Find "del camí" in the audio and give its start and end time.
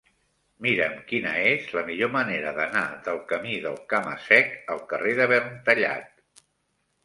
3.09-3.61